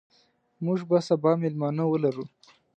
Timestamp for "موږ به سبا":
0.65-1.31